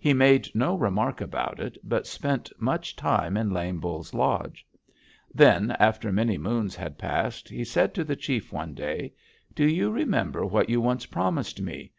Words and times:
He 0.00 0.12
made 0.12 0.48
no 0.52 0.74
remark 0.74 1.20
about 1.20 1.60
it, 1.60 1.78
but 1.84 2.04
spent 2.04 2.50
much 2.58 2.96
time 2.96 3.36
in 3.36 3.50
Lame 3.52 3.78
Bull's 3.78 4.12
lodge. 4.12 4.66
Then, 5.32 5.76
after 5.78 6.10
many 6.10 6.36
moons 6.36 6.74
had 6.74 6.98
passed, 6.98 7.48
he 7.48 7.62
said 7.62 7.94
to 7.94 8.02
the 8.02 8.16
chief 8.16 8.52
one 8.52 8.74
day: 8.74 9.14
'Do 9.54 9.68
you 9.68 9.92
remember 9.92 10.44
what 10.44 10.68
you 10.70 10.80
once 10.80 11.06
promised 11.06 11.60
me? 11.62 11.92